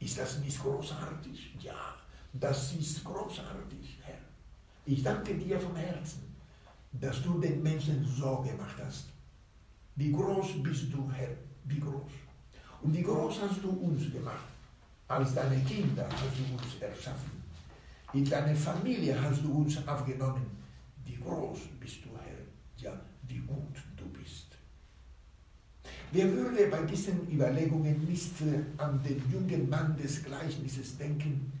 Ist 0.00 0.18
das 0.18 0.40
nicht 0.40 0.60
großartig? 0.60 1.56
Ja, 1.60 1.94
das 2.32 2.74
ist 2.74 3.04
großartig, 3.04 3.98
Herr. 4.02 4.18
Ich 4.84 5.02
danke 5.02 5.34
dir 5.34 5.58
vom 5.58 5.76
Herzen, 5.76 6.34
dass 6.92 7.22
du 7.22 7.38
den 7.40 7.62
Menschen 7.62 8.04
so 8.04 8.42
gemacht 8.42 8.76
hast. 8.84 9.06
Wie 9.96 10.12
groß 10.12 10.62
bist 10.62 10.92
du, 10.92 11.10
Herr, 11.12 11.36
wie 11.64 11.80
groß. 11.80 12.10
Und 12.84 12.94
wie 12.94 13.02
groß 13.02 13.40
hast 13.40 13.62
du 13.64 13.70
uns 13.70 14.12
gemacht. 14.12 14.44
Als 15.08 15.34
deine 15.34 15.58
Kinder 15.64 16.06
hast 16.10 16.38
du 16.38 16.54
uns 16.54 16.82
erschaffen. 16.82 17.42
In 18.12 18.24
deine 18.28 18.54
Familie 18.54 19.20
hast 19.20 19.42
du 19.42 19.52
uns 19.52 19.88
aufgenommen. 19.88 20.46
Wie 21.06 21.16
groß 21.16 21.60
bist 21.80 22.04
du, 22.04 22.10
Herr. 22.10 22.44
Ja, 22.76 23.00
wie 23.26 23.38
gut 23.38 23.76
du 23.96 24.04
bist. 24.18 24.48
Wer 26.12 26.30
würde 26.30 26.66
bei 26.66 26.82
diesen 26.82 27.26
Überlegungen 27.32 28.04
nicht 28.04 28.34
an 28.76 29.02
den 29.02 29.22
jungen 29.32 29.68
Mann 29.70 29.96
des 29.96 30.22
Gleichnisses 30.22 30.98
denken, 30.98 31.52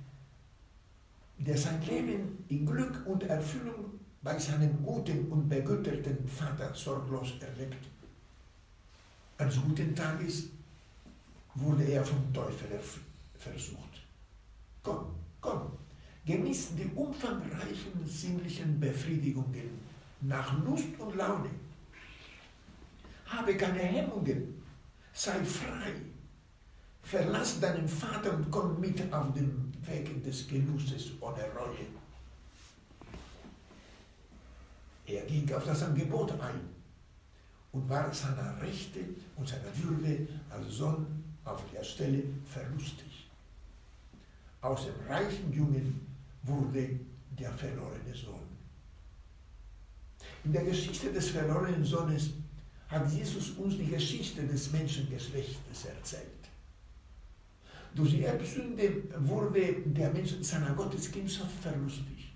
der 1.38 1.56
sein 1.56 1.80
Leben 1.86 2.44
in 2.48 2.66
Glück 2.66 3.02
und 3.06 3.22
Erfüllung 3.24 3.98
bei 4.22 4.38
seinem 4.38 4.82
guten 4.82 5.32
und 5.32 5.48
begüterten 5.48 6.28
Vater 6.28 6.74
sorglos 6.74 7.32
erlebt. 7.40 7.88
Eines 9.38 9.60
guten 9.60 9.94
Tages 9.94 10.48
wurde 11.54 11.84
er 11.84 12.04
vom 12.04 12.32
Teufel 12.32 12.80
versucht. 13.38 14.02
Komm, 14.82 15.06
komm, 15.40 15.72
genieß 16.26 16.74
die 16.76 16.90
umfangreichen 16.94 18.06
sinnlichen 18.06 18.80
Befriedigungen 18.80 19.80
nach 20.20 20.58
Lust 20.64 20.98
und 20.98 21.14
Laune. 21.16 21.50
Habe 23.26 23.56
keine 23.56 23.80
Hemmungen, 23.80 24.62
sei 25.12 25.44
frei. 25.44 25.92
Verlass 27.02 27.60
deinen 27.60 27.86
Vater 27.88 28.32
und 28.34 28.50
komm 28.50 28.80
mit 28.80 29.12
auf 29.12 29.32
den 29.34 29.72
Weg 29.86 30.24
des 30.24 30.48
Genusses 30.48 31.12
ohne 31.20 31.42
Reue. 31.54 31.86
Er 35.06 35.22
ging 35.26 35.52
auf 35.52 35.66
das 35.66 35.82
Angebot 35.82 36.32
ein 36.32 36.60
und 37.72 37.88
war 37.88 38.12
seiner 38.12 38.60
Rechte 38.62 39.00
und 39.36 39.46
seiner 39.46 39.76
Würde 39.82 40.26
als 40.48 40.76
Sohn 40.76 41.23
auf 41.44 41.62
der 41.72 41.84
Stelle 41.84 42.22
verlustig. 42.44 43.28
Aus 44.60 44.86
dem 44.86 45.06
reichen 45.08 45.52
Jungen 45.52 46.06
wurde 46.42 47.00
der 47.38 47.52
verlorene 47.52 48.14
Sohn. 48.14 48.54
In 50.44 50.52
der 50.52 50.64
Geschichte 50.64 51.12
des 51.12 51.30
verlorenen 51.30 51.84
Sohnes 51.84 52.30
hat 52.88 53.10
Jesus 53.12 53.50
uns 53.50 53.76
die 53.76 53.86
Geschichte 53.86 54.46
des 54.46 54.72
Menschengeschlechtes 54.72 55.86
erzählt. 55.86 56.24
Durch 57.94 58.10
die 58.10 58.24
Erbsünde 58.24 59.04
wurde 59.18 59.82
der 59.86 60.12
Mensch 60.12 60.34
seiner 60.40 60.74
Gotteskindschaft 60.74 61.52
verlustig 61.62 62.34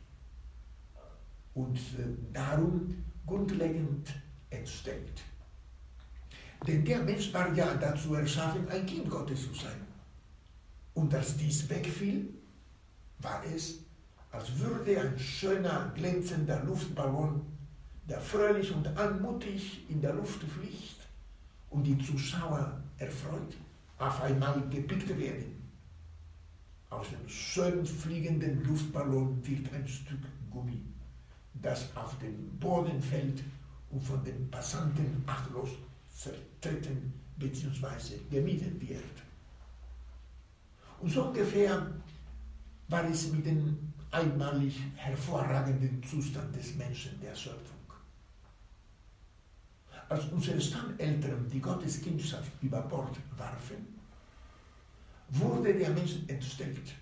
und 1.54 1.76
äh, 1.76 2.32
darum 2.32 3.04
grundlegend 3.26 4.08
entstellt. 4.50 5.22
Denn 6.66 6.84
der 6.84 7.02
Mensch 7.02 7.32
war 7.32 7.52
ja 7.54 7.74
dazu 7.74 8.14
erschaffen, 8.14 8.68
ein 8.68 8.84
Kind 8.84 9.08
Gottes 9.08 9.42
zu 9.42 9.54
sein. 9.54 9.80
Und 10.94 11.14
als 11.14 11.36
dies 11.36 11.68
wegfiel, 11.68 12.28
war 13.20 13.42
es, 13.44 13.80
als 14.30 14.58
würde 14.58 15.00
ein 15.00 15.18
schöner, 15.18 15.92
glänzender 15.94 16.62
Luftballon, 16.64 17.40
der 18.08 18.20
fröhlich 18.20 18.72
und 18.72 18.86
anmutig 18.96 19.88
in 19.88 20.00
der 20.00 20.14
Luft 20.14 20.42
fliegt 20.42 21.06
und 21.70 21.84
die 21.84 21.98
Zuschauer 21.98 22.80
erfreut, 22.98 23.56
auf 23.98 24.22
einmal 24.22 24.60
gepickt 24.70 25.08
werden. 25.08 25.56
Aus 26.90 27.08
dem 27.10 27.28
schön 27.28 27.84
fliegenden 27.84 28.64
Luftballon 28.64 29.46
wird 29.46 29.72
ein 29.74 29.86
Stück 29.86 30.22
Gummi, 30.50 30.80
das 31.54 31.94
auf 31.94 32.18
den 32.18 32.58
Boden 32.58 33.00
fällt 33.02 33.42
und 33.90 34.02
von 34.02 34.24
den 34.24 34.50
Passanten 34.50 35.22
achtlos 35.26 35.70
zertreten 36.18 37.12
bzw. 37.36 38.18
gemieden 38.28 38.80
wird. 38.80 39.22
Und 41.00 41.10
so 41.10 41.26
ungefähr 41.26 41.86
war 42.88 43.04
es 43.04 43.30
mit 43.30 43.46
dem 43.46 43.92
einmalig 44.10 44.80
hervorragenden 44.96 46.02
Zustand 46.02 46.56
des 46.56 46.74
Menschen 46.74 47.20
der 47.20 47.34
Schöpfung. 47.36 47.76
Als 50.08 50.24
unsere 50.32 50.60
Stammeltern 50.60 51.48
die 51.52 51.60
Gotteskindschaft 51.60 52.50
über 52.62 52.80
Bord 52.80 53.16
warfen, 53.36 53.86
wurde 55.28 55.74
der 55.74 55.90
Mensch 55.90 56.16
entstellt, 56.26 56.94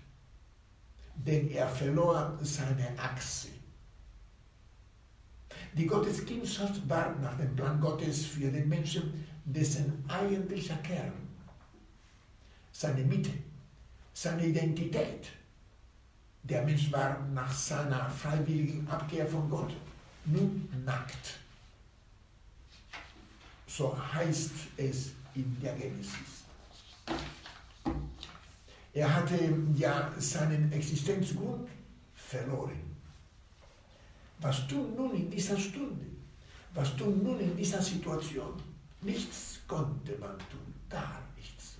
denn 1.15 1.49
er 1.49 1.67
verlor 1.69 2.37
seine 2.41 2.99
Achse. 2.99 3.47
Die 5.77 5.85
Gotteskindschaft 5.85 6.89
war 6.89 7.15
nach 7.21 7.37
dem 7.37 7.55
Plan 7.55 7.79
Gottes 7.79 8.25
für 8.25 8.49
den 8.49 8.67
Menschen 8.67 9.27
dessen 9.45 10.03
eigentlicher 10.07 10.77
Kern, 10.77 11.13
seine 12.71 13.03
Mitte, 13.03 13.29
seine 14.11 14.47
Identität. 14.47 15.29
Der 16.41 16.63
Mensch 16.63 16.91
war 16.91 17.21
nach 17.31 17.51
seiner 17.51 18.09
freiwilligen 18.09 18.87
Abkehr 18.87 19.27
von 19.27 19.47
Gott 19.49 19.71
nun 20.25 20.67
nackt. 20.83 21.37
So 23.67 23.95
heißt 24.13 24.51
es 24.77 25.11
in 25.35 25.57
der 25.61 25.75
Genesis. 25.75 26.45
Er 28.93 29.13
hatte 29.13 29.37
ja 29.75 30.11
seinen 30.17 30.71
Existenzgrund 30.71 31.69
verloren. 32.15 32.96
Was 34.39 34.67
tun 34.67 34.95
nun 34.95 35.15
in 35.15 35.29
dieser 35.29 35.57
Stunde? 35.57 36.05
Was 36.73 36.95
tun 36.95 37.23
nun 37.23 37.39
in 37.39 37.55
dieser 37.55 37.81
Situation? 37.81 38.53
Nichts 39.01 39.59
konnte 39.67 40.17
man 40.19 40.37
tun, 40.37 40.73
gar 40.89 41.21
nichts. 41.35 41.77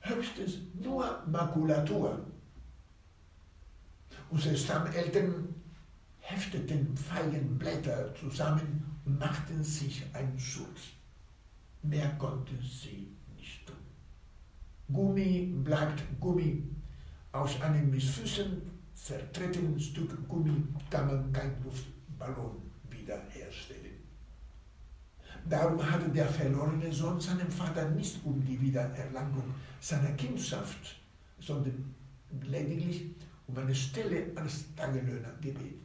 Höchstens 0.00 0.58
nur 0.74 1.22
Makulatur. 1.26 2.18
Unsere 4.30 4.56
Stammeltern 4.56 5.54
hefteten 6.18 6.96
Feigenblätter 6.96 8.14
zusammen 8.14 8.84
und 9.04 9.18
machten 9.18 9.62
sich 9.62 10.02
einen 10.12 10.38
Schutz. 10.38 10.94
Mehr 11.82 12.08
konnten 12.18 12.58
sie 12.62 13.08
nicht 13.36 13.66
tun. 13.66 13.76
Gummi 14.92 15.52
bleibt 15.64 16.02
Gummi. 16.20 16.62
Aus 17.32 17.60
einem 17.62 17.90
mit 17.90 18.02
Füßen 18.02 18.71
zertretenen 19.02 19.80
Stück 19.80 20.28
Gummi 20.28 20.62
kann 20.88 21.06
man 21.08 21.32
keinen 21.32 21.62
Luftballon 21.64 22.62
wiederherstellen. 22.88 23.96
Darum 25.48 25.82
hatte 25.90 26.08
der 26.08 26.28
verlorene 26.28 26.92
Sohn 26.92 27.20
seinem 27.20 27.50
Vater 27.50 27.90
nicht 27.90 28.24
um 28.24 28.44
die 28.44 28.60
Wiedererlangung 28.60 29.52
seiner 29.80 30.12
Kindschaft, 30.12 31.00
sondern 31.40 31.92
lediglich 32.42 33.06
um 33.48 33.58
eine 33.58 33.74
Stelle 33.74 34.30
als 34.36 34.72
Tagelöhner 34.76 35.32
gebeten. 35.40 35.84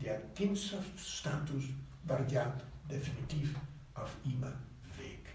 Der 0.00 0.20
Kindschaftsstatus 0.36 1.64
war 2.04 2.24
ja 2.30 2.56
definitiv 2.88 3.56
auf 3.94 4.14
immer 4.24 4.52
Weg. 4.96 5.26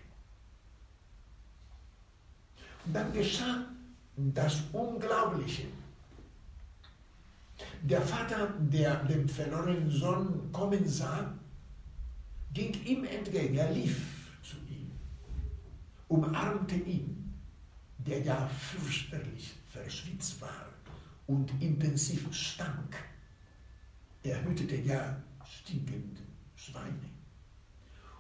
Und 2.86 2.94
dann 2.94 3.12
geschah 3.12 3.66
das 4.16 4.64
Unglaubliche. 4.72 5.68
Der 7.82 8.02
Vater, 8.02 8.54
der 8.60 9.04
den 9.06 9.28
verlorenen 9.28 9.90
Sohn 9.90 10.52
kommen 10.52 10.88
sah, 10.88 11.34
ging 12.54 12.74
ihm 12.86 13.04
entgegen, 13.06 13.56
er 13.56 13.72
lief 13.72 14.40
zu 14.44 14.58
ihm, 14.70 14.92
umarmte 16.08 16.76
ihn, 16.76 17.34
der 17.98 18.22
ja 18.22 18.48
fürchterlich 18.48 19.56
verschwitzt 19.72 20.42
war 20.42 20.68
und 21.28 21.52
intensiv 21.62 22.28
stank. 22.34 22.96
Er 24.24 24.44
hütete 24.44 24.76
ja 24.78 25.18
stinkende 25.46 26.22
Schweine. 26.56 27.10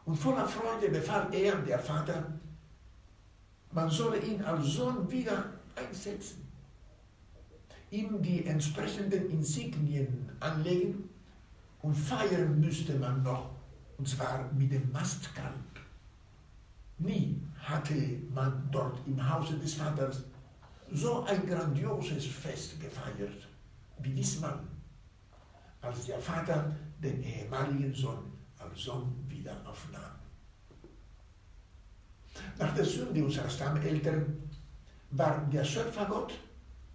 Und 0.05 0.15
voller 0.15 0.47
Freude 0.47 0.89
befahl 0.89 1.33
er, 1.33 1.57
der 1.57 1.79
Vater, 1.79 2.39
man 3.71 3.89
solle 3.89 4.19
ihn 4.19 4.41
als 4.41 4.65
Sohn 4.65 5.09
wieder 5.11 5.53
einsetzen 5.75 6.46
ihm 7.91 8.21
die 8.21 8.45
entsprechenden 8.45 9.29
Insignien 9.29 10.31
anlegen 10.39 11.09
und 11.81 11.95
feiern 11.95 12.59
müsste 12.59 12.95
man 12.95 13.23
noch, 13.23 13.49
und 13.97 14.07
zwar 14.07 14.51
mit 14.53 14.71
dem 14.71 14.91
Mastkalb. 14.91 15.53
Nie 16.97 17.41
hatte 17.59 18.21
man 18.33 18.69
dort 18.71 18.99
im 19.07 19.29
Hause 19.29 19.57
des 19.57 19.75
Vaters 19.75 20.23
so 20.91 21.23
ein 21.23 21.45
grandioses 21.45 22.25
Fest 22.25 22.79
gefeiert 22.79 23.47
wie 23.99 24.13
diesmal, 24.13 24.59
als 25.81 26.05
der 26.05 26.19
Vater 26.19 26.75
den 27.01 27.21
ehemaligen 27.21 27.93
Sohn 27.93 28.31
als 28.57 28.83
Sohn 28.83 29.13
wieder 29.27 29.55
aufnahm. 29.65 30.17
Nach 32.57 32.73
der 32.73 32.85
Sünde 32.85 33.23
unserer 33.23 33.49
Stammeltern 33.49 34.49
war 35.11 35.45
der 35.51 35.63
Schöpfergott 35.63 36.33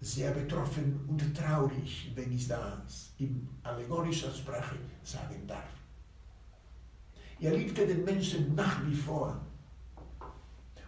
sehr 0.03 0.31
betroffen 0.31 0.99
und 1.07 1.35
traurig, 1.35 2.11
wenn 2.15 2.31
ich 2.31 2.47
das 2.47 3.13
in 3.19 3.47
allegorischer 3.63 4.33
Sprache 4.33 4.75
sagen 5.01 5.47
darf. 5.47 5.69
Er 7.39 7.55
liebte 7.55 7.87
den 7.87 8.03
Menschen 8.03 8.53
nach 8.53 8.85
wie 8.85 8.95
vor 8.95 9.39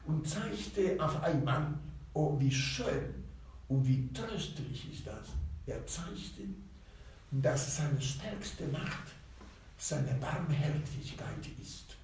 und 0.06 0.28
zeigte 0.28 0.98
auf 1.00 1.22
einmal, 1.24 1.74
oh, 2.14 2.40
wie 2.40 2.52
schön 2.52 3.24
und 3.68 3.88
wie 3.88 4.10
tröstlich 4.14 4.92
ist 4.92 5.08
das. 5.08 5.30
Er 5.66 5.86
zeigte, 5.88 6.44
dass 7.32 7.78
seine 7.78 8.02
stärkste 8.02 8.68
Macht 8.68 9.14
seine 9.78 10.14
Barmherzigkeit 10.20 11.48
ist. 11.62 11.96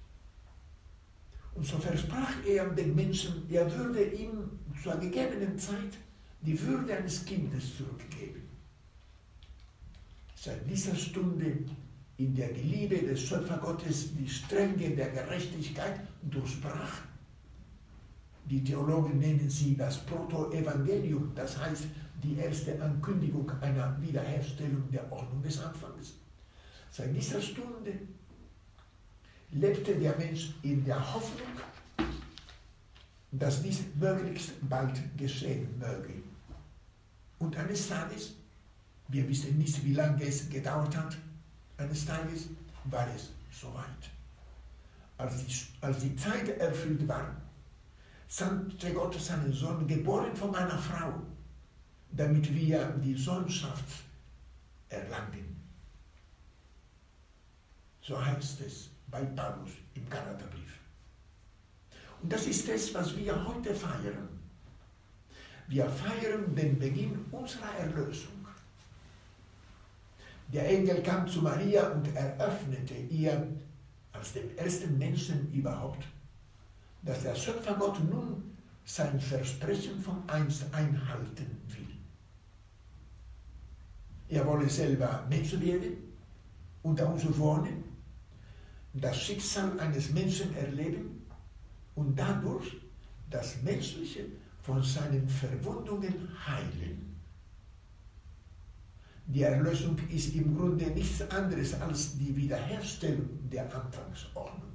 Und 1.54 1.66
so 1.66 1.78
versprach 1.78 2.44
er 2.46 2.68
den 2.70 2.94
Menschen, 2.94 3.44
er 3.50 3.70
würde 3.76 4.04
ihm 4.04 4.50
zur 4.82 4.96
gegebenen 4.96 5.58
Zeit 5.58 5.98
die 6.42 6.60
Würde 6.60 6.96
eines 6.96 7.24
Kindes 7.24 7.76
zurückgeben. 7.76 8.42
Seit 10.34 10.68
dieser 10.68 10.94
Stunde 10.94 11.58
in 12.16 12.34
der 12.34 12.52
Liebe 12.52 12.98
des 12.98 13.22
Schöpfergottes 13.22 14.14
die 14.16 14.28
Stränge 14.28 14.90
der 14.90 15.10
Gerechtigkeit 15.10 16.00
durchbrach. 16.22 17.02
Die 18.44 18.62
Theologen 18.62 19.18
nennen 19.18 19.48
sie 19.48 19.76
das 19.76 20.04
Protoevangelium, 20.04 21.32
das 21.34 21.58
heißt 21.58 21.84
die 22.22 22.36
erste 22.36 22.80
Ankündigung 22.82 23.50
einer 23.60 23.96
Wiederherstellung 24.00 24.90
der 24.90 25.10
Ordnung 25.12 25.42
des 25.42 25.60
Anfangs. 25.60 26.14
Seit 26.90 27.14
dieser 27.14 27.40
Stunde 27.40 27.92
lebte 29.52 29.94
der 29.94 30.16
Mensch 30.18 30.54
in 30.62 30.84
der 30.84 31.14
Hoffnung, 31.14 31.48
dass 33.30 33.62
dies 33.62 33.80
möglichst 33.98 34.52
bald 34.68 35.00
geschehen 35.16 35.68
möge. 35.78 36.31
Und 37.42 37.56
eines 37.56 37.88
Tages, 37.88 38.34
wir 39.08 39.28
wissen 39.28 39.58
nicht, 39.58 39.84
wie 39.84 39.94
lange 39.94 40.22
es 40.24 40.48
gedauert 40.48 40.96
hat, 40.96 41.16
eines 41.76 42.06
Tages 42.06 42.46
war 42.84 43.08
es 43.16 43.30
soweit. 43.50 44.02
Als 45.18 45.44
die, 45.44 45.52
als 45.80 45.98
die 45.98 46.14
Zeit 46.14 46.48
erfüllt 46.50 47.06
war, 47.08 47.34
sandte 48.28 48.92
Gott 48.92 49.20
seinen 49.20 49.52
Sohn, 49.52 49.88
geboren 49.88 50.36
von 50.36 50.54
einer 50.54 50.78
Frau, 50.78 51.14
damit 52.12 52.54
wir 52.54 52.86
die 53.04 53.16
Sohnschaft 53.16 54.04
erlangen. 54.88 55.60
So 58.00 58.24
heißt 58.24 58.60
es 58.60 58.88
bei 59.08 59.24
Paulus 59.24 59.70
im 59.94 60.08
Galaterbrief. 60.08 60.78
Und 62.22 62.32
das 62.32 62.46
ist 62.46 62.68
es, 62.68 62.94
was 62.94 63.16
wir 63.16 63.44
heute 63.44 63.74
feiern. 63.74 64.31
Wir 65.68 65.88
feiern 65.88 66.54
den 66.54 66.78
Beginn 66.78 67.24
unserer 67.30 67.74
Erlösung. 67.78 68.46
Der 70.52 70.68
Engel 70.68 71.02
kam 71.02 71.26
zu 71.26 71.40
Maria 71.40 71.88
und 71.92 72.14
eröffnete 72.14 72.94
ihr 72.94 73.46
als 74.12 74.34
dem 74.34 74.54
ersten 74.56 74.98
Menschen 74.98 75.50
überhaupt, 75.52 76.06
dass 77.02 77.22
der 77.22 77.34
Schöpfergott 77.34 77.98
nun 78.10 78.42
sein 78.84 79.18
Versprechen 79.18 80.00
vom 80.00 80.22
Einst 80.26 80.64
einhalten 80.72 81.56
will. 81.68 81.86
Er 84.28 84.46
wolle 84.46 84.68
selber 84.68 85.26
Mensch 85.28 85.58
werden, 85.58 85.96
unter 86.82 87.08
uns 87.10 87.24
wohnen, 87.38 87.84
das 88.94 89.16
Schicksal 89.22 89.78
eines 89.80 90.10
Menschen 90.10 90.54
erleben 90.54 91.26
und 91.94 92.18
dadurch 92.18 92.76
das 93.30 93.62
Menschliche 93.62 94.26
von 94.62 94.82
seinen 94.82 95.28
Verwundungen 95.28 96.28
heilen. 96.46 97.20
Die 99.26 99.42
Erlösung 99.42 99.96
ist 100.08 100.34
im 100.34 100.56
Grunde 100.56 100.86
nichts 100.86 101.22
anderes 101.30 101.80
als 101.80 102.16
die 102.18 102.36
Wiederherstellung 102.36 103.28
der 103.50 103.64
Anfangsordnung. 103.64 104.72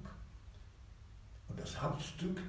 Und 1.47 1.59
das 1.59 1.81
Hauptstück 1.81 2.41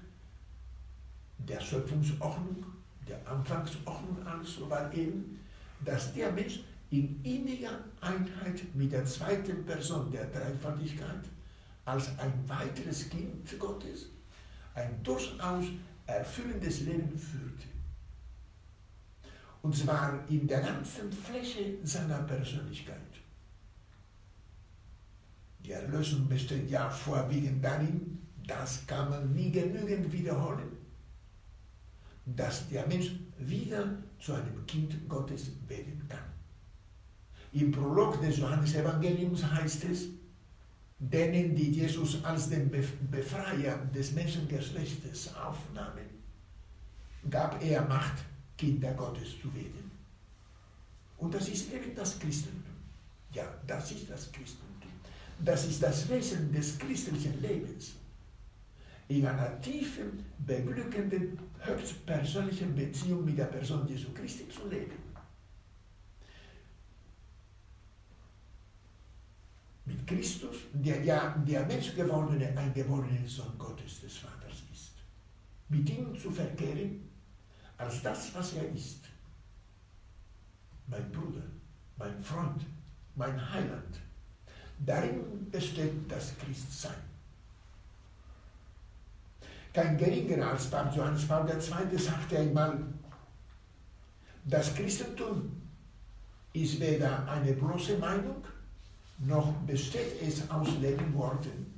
der 1.39 1.61
Schöpfungsordnung, 1.61 2.65
der 3.07 3.27
Anfangsordnung 3.29 4.27
also 4.27 4.69
war 4.69 4.93
eben, 4.93 5.41
dass 5.85 6.13
der 6.15 6.33
Mensch 6.33 6.61
in 6.91 7.23
inniger 7.23 7.85
Einheit 8.01 8.63
mit 8.75 8.93
der 8.93 9.05
zweiten 9.05 9.65
Person 9.65 10.11
der 10.11 10.27
Dreifaltigkeit 10.27 11.25
als 11.85 12.19
ein 12.19 12.33
weiteres 12.47 13.09
Kind 13.09 13.59
Gottes 13.59 14.07
ein 14.75 15.03
durchaus 15.03 15.65
erfüllendes 16.09 16.81
Leben 16.81 17.17
führte. 17.17 17.69
Und 19.63 19.77
zwar 19.77 20.19
in 20.29 20.47
der 20.47 20.61
ganzen 20.61 21.13
Fläche 21.13 21.77
seiner 21.85 22.23
Persönlichkeit. 22.23 22.97
Die 25.61 25.73
Erlösung 25.73 26.27
besteht 26.29 26.71
ja 26.71 26.89
vorwiegend 26.89 27.63
darin, 27.63 28.27
das 28.47 28.87
kann 28.87 29.11
man 29.11 29.35
nie 29.35 29.51
genügend 29.51 30.11
wiederholen, 30.11 30.73
dass 32.25 32.69
der 32.69 32.87
Mensch 32.87 33.11
wieder 33.39 33.99
zu 34.19 34.33
einem 34.33 34.67
Kind 34.67 35.09
Gottes 35.09 35.51
werden 35.67 36.07
kann. 36.09 36.19
Im 37.53 37.71
Prolog 37.71 38.21
des 38.23 38.39
Johannesevangeliums 38.39 39.45
heißt 39.45 39.85
es, 39.85 40.07
denen, 40.99 41.55
die 41.55 41.71
Jesus 41.71 42.23
als 42.25 42.49
den 42.49 42.71
Befreier 43.11 43.79
des 43.95 44.13
Menschengeschlechtes 44.13 45.35
aufnahmen, 45.37 46.07
gab 47.31 47.63
er 47.63 47.83
Macht, 47.83 48.25
Kinder 48.57 48.93
Gottes 48.95 49.41
zu 49.41 49.55
werden. 49.55 49.91
Und 51.19 51.35
das 51.35 51.49
ist 51.49 51.73
eben 51.73 51.95
das 51.95 52.19
Christentum. 52.19 52.63
Ja, 53.33 53.45
das 53.67 53.93
ist 53.93 54.11
das 54.11 54.33
Christentum. 54.33 54.91
Das 55.45 55.67
ist 55.67 55.83
das 55.83 56.09
Wesen 56.09 56.53
des 56.53 56.79
christlichen 56.79 57.41
Lebens. 57.41 57.95
In 59.09 59.27
einer 59.27 59.61
tiefen, 59.61 60.25
beglückenden, 60.39 61.39
höchstpersönlichen 61.61 62.75
Beziehung 62.75 63.25
mit 63.25 63.39
der 63.39 63.45
Person 63.45 63.87
Jesu 63.87 64.13
Christi 64.13 64.49
zu 64.49 64.69
leben. 64.69 65.08
Mit 69.89 70.07
Christus, 70.07 70.57
der 70.73 71.03
ja 71.03 71.35
der 71.47 71.65
Menschgewordene, 71.67 72.57
eingeborene 72.57 73.27
Sohn 73.27 73.57
Gottes 73.59 74.03
des 74.03 74.19
Vaters 74.19 74.63
ist. 74.73 74.93
Mit 75.69 75.89
ihm 75.89 76.17
zu 76.17 76.31
verkehren 76.31 77.09
als 77.79 78.03
das, 78.03 78.35
was 78.35 78.53
er 78.53 78.69
ist. 78.71 79.05
Mein 80.87 81.11
Bruder, 81.11 81.43
mein 81.97 82.23
Freund, 82.23 82.67
mein 83.15 83.53
Heiland. 83.53 84.01
Darin 84.79 85.51
besteht 85.51 86.11
das 86.11 86.35
Christsein. 86.39 87.03
Kein 89.73 89.97
geringerer 89.97 90.51
als 90.51 90.71
Papst 90.71 90.97
Johannes 90.97 91.27
Paul 91.27 91.49
II. 91.49 91.99
sagte 91.99 92.39
einmal, 92.39 92.79
das 94.45 94.75
Christentum 94.75 95.63
ist 96.53 96.81
weder 96.81 97.29
eine 97.29 97.53
bloße 97.53 97.99
Meinung, 97.99 98.43
noch 99.19 99.53
besteht 99.67 100.23
es 100.23 100.49
aus 100.51 100.69
Worten. 101.13 101.75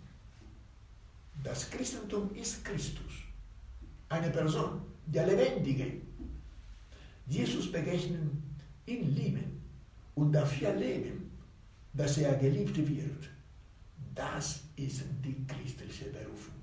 Das 1.43 1.71
Christentum 1.71 2.35
ist 2.35 2.65
Christus, 2.65 3.13
eine 4.09 4.31
Person, 4.31 4.83
der 5.07 5.27
Lebendige. 5.27 6.03
Jesus 7.27 7.73
begegnen, 7.73 8.43
ihn 8.87 9.15
lieben 9.15 9.63
und 10.15 10.33
dafür 10.33 10.75
leben, 10.75 11.31
dass 11.95 12.19
er 12.19 12.35
geliebt 12.37 12.77
wird. 12.77 13.31
Das 14.15 14.61
ist 14.77 15.03
die 15.25 15.47
christliche 15.47 16.07
Berufung. 16.11 16.55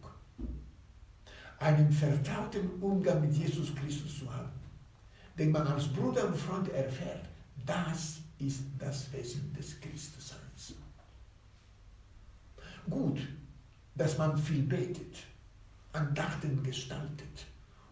Einen 1.60 1.92
vertrauten 1.92 2.70
Umgang 2.82 3.22
mit 3.22 3.34
Jesus 3.34 3.74
Christus 3.74 4.20
zu 4.20 4.32
haben, 4.32 4.52
den 5.40 5.52
man 5.52 5.66
als 5.66 5.88
Bruder 5.88 6.28
und 6.28 6.38
Freund 6.38 6.70
erfährt, 6.70 7.26
das 7.66 8.20
ist 8.38 8.62
das 8.78 9.12
Wesen 9.12 9.52
des 9.54 9.80
Christseins 9.80 10.47
gut, 12.90 13.20
dass 13.96 14.18
man 14.18 14.38
viel 14.38 14.64
betet, 14.64 15.18
Andachten 15.94 16.62
gestaltet 16.64 17.46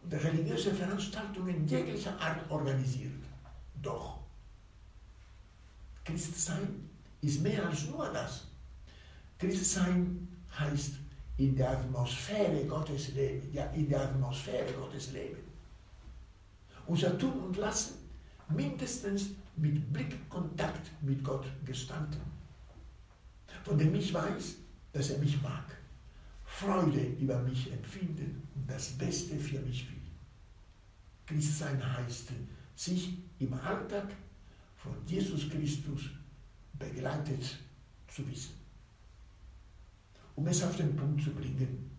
und 0.03 0.13
religiöse 0.13 0.73
Veranstaltungen 0.73 1.67
jeglicher 1.67 2.19
Art 2.19 2.49
organisiert. 2.49 3.11
Doch 3.81 4.19
Christsein 6.03 6.89
ist 7.21 7.41
mehr 7.41 7.67
als 7.67 7.87
nur 7.87 8.11
das. 8.11 8.45
Christsein 9.39 10.27
heißt 10.57 10.93
in 11.37 11.55
der 11.55 11.71
Atmosphäre 11.71 12.65
Gottes 12.65 13.13
leben, 13.13 13.51
ja 13.51 13.65
in 13.71 13.89
der 13.89 14.01
Atmosphäre 14.01 14.71
Gottes 14.73 15.11
leben. 15.11 15.43
Unser 16.85 17.17
Tun 17.17 17.39
und 17.39 17.57
Lassen 17.57 17.95
mindestens 18.49 19.31
mit 19.55 19.91
Blickkontakt 19.91 20.91
mit 21.01 21.23
Gott 21.23 21.45
gestalten. 21.65 22.21
Von 23.63 23.77
dem 23.77 23.95
ich 23.95 24.13
weiß, 24.13 24.55
dass 24.95 25.09
er 25.09 25.17
mich 25.17 25.41
mag, 25.41 25.65
Freude 26.45 27.01
über 27.19 27.37
mich 27.41 27.69
empfinden 27.69 28.47
und 28.55 28.69
das 28.69 28.91
Beste 28.91 29.37
für 29.37 29.59
mich 29.59 29.89
will. 29.89 30.01
Christsein 31.25 31.97
heißt, 31.97 32.29
sich 32.77 33.17
im 33.39 33.53
Alltag 33.55 34.07
von 34.77 34.93
Jesus 35.05 35.49
Christus 35.49 36.03
begleitet 36.79 37.57
zu 38.07 38.25
wissen. 38.29 38.53
Um 40.35 40.47
es 40.47 40.63
auf 40.63 40.77
den 40.77 40.95
Punkt 40.95 41.21
zu 41.21 41.31
bringen, 41.31 41.91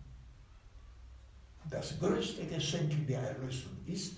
das 1.69 1.99
größte 1.99 2.47
Geschenk 2.47 3.05
der 3.05 3.21
Erlösung 3.21 3.77
ist, 3.85 4.15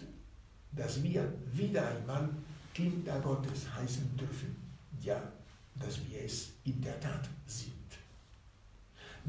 dass 0.72 1.04
wir 1.04 1.34
wieder 1.52 1.86
einmal 1.86 2.30
Kinder 2.74 3.20
Gottes 3.20 3.74
heißen 3.74 4.15
dürfen. 4.15 4.56
Ja, 5.02 5.22
dass 5.76 6.00
wir 6.08 6.22
es 6.24 6.52
in 6.63 6.82
der 6.82 6.98
Tat 7.02 7.28
sind. 7.46 7.79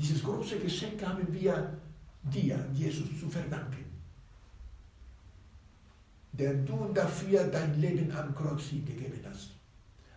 Dieses 0.00 0.22
große 0.22 0.58
Geschenk 0.58 1.04
haben 1.06 1.30
wir 1.30 1.78
dir, 2.22 2.66
Jesus, 2.72 3.08
zu 3.20 3.28
verdanken. 3.28 3.84
Der 6.32 6.54
du 6.54 6.90
dafür 6.94 7.44
dein 7.48 7.78
Leben 7.78 8.10
am 8.12 8.34
Kreuz 8.34 8.62
hingegeben 8.62 9.20
hast. 9.28 9.50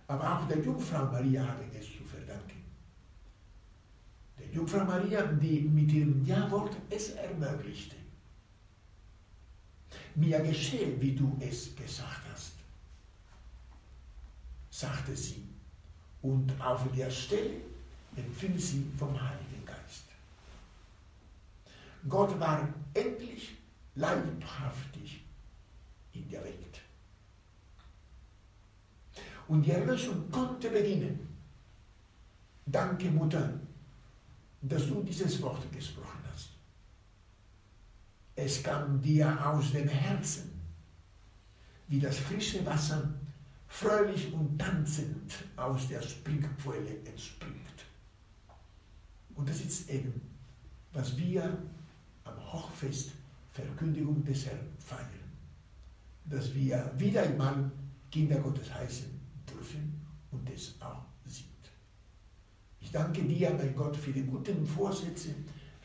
Aber 0.07 0.39
auch 0.39 0.47
der 0.47 0.59
Jungfrau 0.63 1.05
Maria 1.11 1.45
haben 1.45 1.69
es 1.77 1.85
zu 1.85 2.03
verdanken. 2.05 2.63
Der 4.39 4.47
Jungfrau 4.47 4.85
Maria, 4.85 5.23
die 5.23 5.59
mit 5.61 5.91
ihrem 5.91 6.23
Ja-Wort 6.25 6.77
es 6.89 7.09
ermöglichte. 7.11 7.97
Mir 10.15 10.39
geschehe, 10.39 11.01
wie 11.01 11.13
du 11.13 11.35
es 11.41 11.75
gesagt 11.75 12.21
hast, 12.31 12.53
sagte 14.69 15.13
sie. 15.13 15.43
Und 16.21 16.53
auf 16.61 16.83
der 16.95 17.11
Stelle 17.11 17.55
empfing 18.15 18.57
sie 18.57 18.85
vom 18.97 19.21
Heiligen. 19.21 19.52
Gott 22.07 22.39
war 22.39 22.67
endlich 22.93 23.57
leibhaftig 23.95 25.23
in 26.11 26.29
der 26.29 26.43
Welt. 26.43 26.81
Und 29.47 29.63
die 29.63 29.71
Erlösung 29.71 30.29
konnte 30.31 30.69
beginnen. 30.69 31.27
Danke, 32.65 33.09
Mutter, 33.09 33.59
dass 34.61 34.87
du 34.87 35.03
dieses 35.03 35.41
Wort 35.41 35.71
gesprochen 35.71 36.19
hast. 36.31 36.49
Es 38.35 38.63
kam 38.63 39.01
dir 39.01 39.45
aus 39.45 39.71
dem 39.71 39.87
Herzen, 39.87 40.51
wie 41.87 41.99
das 41.99 42.17
frische 42.17 42.65
Wasser 42.65 43.13
fröhlich 43.67 44.31
und 44.33 44.57
tanzend 44.57 45.33
aus 45.55 45.87
der 45.87 46.01
Springquelle 46.01 46.99
entspringt. 47.05 47.85
Und 49.35 49.49
das 49.49 49.61
ist 49.61 49.89
eben, 49.89 50.21
was 50.93 51.17
wir 51.17 51.57
am 52.23 52.53
Hochfest 52.53 53.11
Verkündigung 53.51 54.23
des 54.23 54.47
Herrn 54.47 54.59
feiern. 54.79 55.07
Dass 56.25 56.53
wir 56.55 56.91
wieder 56.97 57.23
einmal 57.23 57.71
Kinder 58.11 58.37
Gottes 58.37 58.73
heißen 58.73 59.07
dürfen 59.49 60.01
und 60.31 60.49
es 60.49 60.75
auch 60.79 61.03
sind. 61.25 61.47
Ich 62.79 62.91
danke 62.91 63.21
dir, 63.23 63.51
mein 63.51 63.75
Gott, 63.75 63.95
für 63.95 64.11
die 64.11 64.23
guten 64.23 64.65
Vorsätze, 64.65 65.35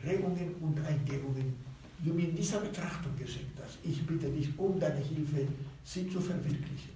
Regungen 0.02 0.54
und 0.60 0.78
Eingebungen, 0.86 1.54
die 1.98 2.08
du 2.08 2.14
mir 2.14 2.28
in 2.28 2.36
dieser 2.36 2.60
Betrachtung 2.60 3.14
geschenkt 3.16 3.58
hast. 3.62 3.78
Ich 3.82 4.06
bitte 4.06 4.30
dich 4.30 4.56
um 4.58 4.78
deine 4.78 5.00
Hilfe, 5.00 5.46
sie 5.84 6.08
zu 6.08 6.20
verwirklichen. 6.20 6.92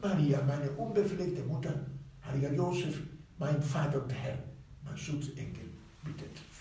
Maria, 0.00 0.42
meine 0.42 0.70
unbefleckte 0.72 1.42
Mutter, 1.44 1.86
heiliger 2.26 2.52
Josef, 2.52 3.00
mein 3.38 3.62
Vater 3.62 4.02
und 4.02 4.10
Herr, 4.10 4.38
mein 4.84 4.96
Schutzengel, 4.96 5.70
bittet. 6.04 6.51